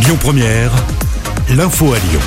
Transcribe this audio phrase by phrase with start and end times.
[0.00, 0.70] Lyon Première,
[1.50, 2.20] l'info à Lyon.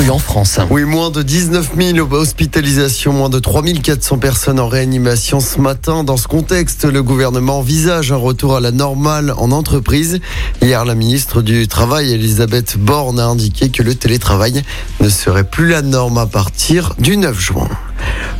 [0.00, 0.58] Oui, en France.
[0.68, 6.02] Oui, moins de 19 000 hospitalisations, moins de 3 400 personnes en réanimation ce matin.
[6.02, 10.20] Dans ce contexte, le gouvernement envisage un retour à la normale en entreprise.
[10.60, 14.62] Hier, la ministre du Travail, Elisabeth Borne, a indiqué que le télétravail
[15.00, 17.68] ne serait plus la norme à partir du 9 juin.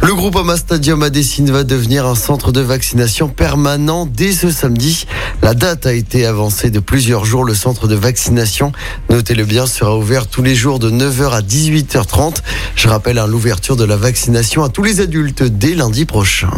[0.02, 4.50] Le groupe Ama Stadium à Dessine va devenir un centre de vaccination permanent dès ce
[4.50, 5.06] samedi.
[5.42, 7.44] La date a été avancée de plusieurs jours.
[7.44, 8.72] Le centre de vaccination,
[9.10, 12.36] notez-le bien, sera ouvert tous les jours de 9h à 18h30.
[12.76, 16.50] Je rappelle hein, l'ouverture de la vaccination à tous les adultes dès lundi prochain.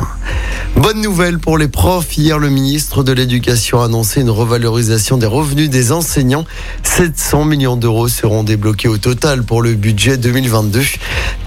[0.76, 2.16] Bonne nouvelle pour les profs.
[2.16, 6.44] Hier, le ministre de l'Éducation a annoncé une revalorisation des revenus des enseignants.
[6.82, 10.82] 700 millions d'euros seront débloqués au total pour le budget 2022.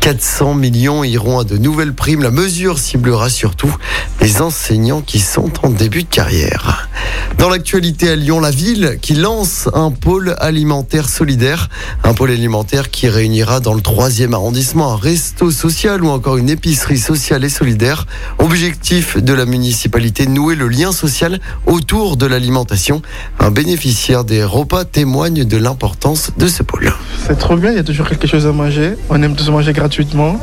[0.02, 2.24] 400 millions iront à de nouvelles primes.
[2.24, 3.74] La mesure ciblera surtout
[4.20, 6.90] les enseignants qui sont en début de carrière.
[7.38, 11.70] Dans l'actualité à Lyon, la ville qui lance un pôle alimentaire solidaire.
[12.04, 16.50] Un pôle alimentaire qui réunira dans le troisième arrondissement un resto social ou encore une
[16.50, 18.08] épicerie sociale et solidaire.
[18.40, 23.04] Objectif de la municipalité, nouer le lien social autour de l'alimentation.
[23.40, 26.92] Un bénéficiaire des repas témoigne de l'importance de ce pôle.
[27.26, 28.96] C'est trop bien, il y a toujours quelque chose à manger.
[29.10, 30.40] On aime tous manger gratuitement,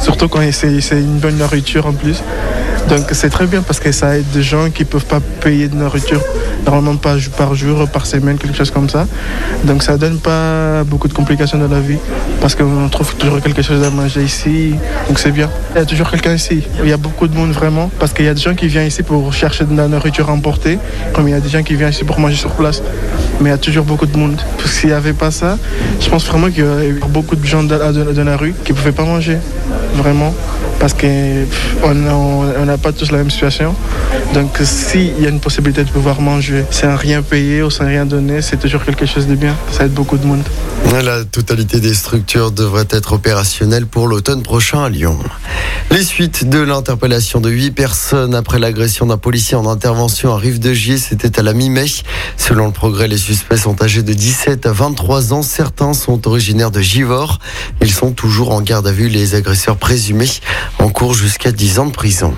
[0.00, 2.22] surtout quand c'est une bonne nourriture en plus.
[2.88, 5.68] Donc c'est très bien parce que ça aide des gens qui ne peuvent pas payer
[5.68, 6.20] de nourriture
[6.64, 9.06] normalement pas par jour, par semaine, quelque chose comme ça.
[9.64, 11.98] Donc ça donne pas beaucoup de complications dans la vie
[12.40, 14.74] parce qu'on trouve toujours quelque chose à manger ici.
[15.08, 15.50] Donc c'est bien.
[15.74, 16.62] Il y a toujours quelqu'un ici.
[16.82, 18.86] Il y a beaucoup de monde vraiment parce qu'il y a des gens qui viennent
[18.86, 20.78] ici pour chercher de la nourriture emportée,
[21.12, 22.82] comme il y a des gens qui viennent ici pour manger sur place.
[23.40, 24.40] Mais il y a toujours beaucoup de monde.
[24.64, 25.58] S'il n'y avait pas ça,
[26.00, 28.92] je pense vraiment qu'il y aurait beaucoup de gens dans la rue qui ne pouvaient
[28.92, 29.38] pas manger.
[29.94, 30.34] Vraiment
[30.84, 31.94] parce qu'on
[32.66, 33.74] n'a pas tous la même situation.
[34.34, 38.04] Donc s'il y a une possibilité de pouvoir manger sans rien payer ou sans rien
[38.04, 39.56] donner, c'est toujours quelque chose de bien.
[39.72, 40.42] Ça aide beaucoup de monde.
[41.02, 45.18] La totalité des structures devrait être opérationnelle pour l'automne prochain à Lyon.
[45.90, 50.58] Les suites de l'interpellation de 8 personnes après l'agression d'un policier en intervention à Rive
[50.58, 51.86] de Gier, c'était à la mi-mai.
[52.36, 55.42] Selon le progrès, les suspects sont âgés de 17 à 23 ans.
[55.42, 57.38] Certains sont originaires de Givors.
[57.80, 60.30] Ils sont toujours en garde à vue, les agresseurs présumés
[60.78, 62.34] en cours jusqu'à 10 ans de prison.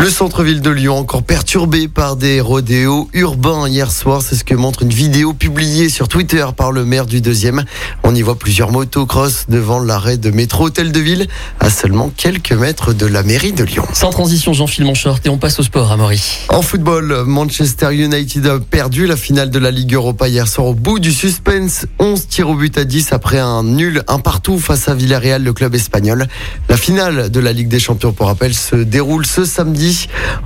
[0.00, 4.22] Le centre-ville de Lyon encore perturbé par des rodéos urbains hier soir.
[4.22, 7.64] C'est ce que montre une vidéo publiée sur Twitter par le maire du deuxième.
[8.04, 11.26] On y voit plusieurs motocross devant l'arrêt de métro Hôtel de Ville
[11.58, 13.84] à seulement quelques mètres de la mairie de Lyon.
[13.92, 16.42] Sans transition, Jean-Philippe Monchort et on passe au sport, à Maurice.
[16.48, 20.74] En football, Manchester United a perdu la finale de la Ligue Europa hier soir au
[20.74, 21.86] bout du suspense.
[21.98, 25.52] 11 tirs au but à 10 après un nul, un partout face à Villarreal, le
[25.52, 26.28] club espagnol.
[26.68, 29.87] La finale de la Ligue des Champions, pour rappel, se déroule ce samedi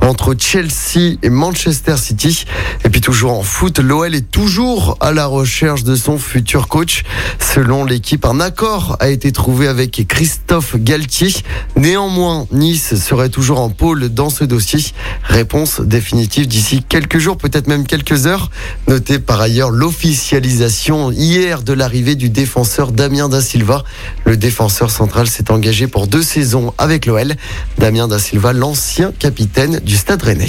[0.01, 2.45] entre Chelsea et Manchester City.
[2.85, 7.03] Et puis toujours en foot, l'OL est toujours à la recherche de son futur coach.
[7.39, 11.33] Selon l'équipe, un accord a été trouvé avec Christophe Galtier.
[11.77, 14.81] Néanmoins, Nice serait toujours en pôle dans ce dossier.
[15.25, 18.51] Réponse définitive d'ici quelques jours, peut-être même quelques heures.
[18.89, 23.85] Notez par ailleurs l'officialisation hier de l'arrivée du défenseur Damien Da Silva.
[24.25, 27.35] Le défenseur central s'est engagé pour deux saisons avec l'OL.
[27.79, 30.49] Damien Da Silva, l'ancien capitaine du Stade Rennais.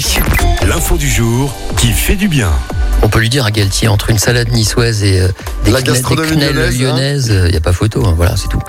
[0.68, 2.50] L'info du jour qui fait du bien.
[3.02, 5.28] On peut lui dire à Galtier, entre une salade niçoise et euh,
[5.64, 6.84] des, La quenelles- des gastronomie quenelles lyonnaise, hein.
[6.84, 8.60] lyonnaises, il n'y a pas photo, hein, voilà, c'est tout.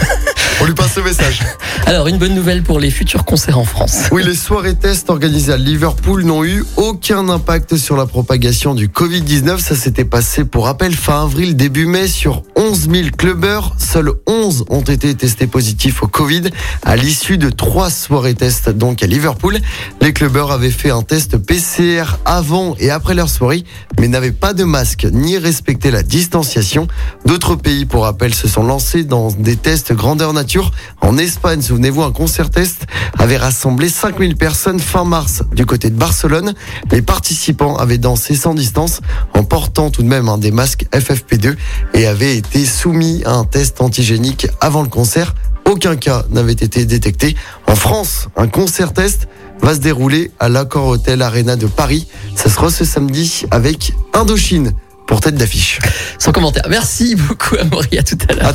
[0.60, 1.40] On lui passe le message.
[1.88, 4.08] Alors, une bonne nouvelle pour les futurs concerts en France.
[4.10, 8.88] Oui, les soirées tests organisées à Liverpool n'ont eu aucun impact sur la propagation du
[8.88, 9.60] Covid-19.
[9.60, 13.76] Ça s'était passé, pour rappel, fin avril, début mai, sur 11 000 clubbers.
[13.78, 16.50] Seuls 11 ont été testés positifs au Covid
[16.82, 19.58] à l'issue de trois soirées tests, donc à Liverpool.
[20.00, 23.62] Les clubbers avaient fait un test PCR avant et après leur soirée,
[24.00, 26.88] mais n'avaient pas de masque ni respecté la distanciation.
[27.26, 30.72] D'autres pays, pour rappel, se sont lancés dans des tests grandeur nature.
[31.00, 32.86] En Espagne, souvenez-vous, un concert test
[33.18, 36.54] avait rassemblé 5000 personnes fin mars du côté de Barcelone.
[36.90, 39.02] Les participants avaient dansé sans distance
[39.34, 41.54] en portant tout de même un des masques FFP2
[41.92, 45.34] et avaient été soumis à un test antigénique avant le concert.
[45.66, 47.36] Aucun cas n'avait été détecté.
[47.66, 49.28] En France, un concert test
[49.60, 52.08] va se dérouler à l'Accor Hotel Arena de Paris.
[52.36, 54.72] Ça sera ce samedi avec Indochine
[55.06, 55.78] pour tête d'affiche.
[56.18, 56.68] Sans commentaire.
[56.70, 57.98] Merci beaucoup, Amaury.
[57.98, 58.54] À tout à l'heure.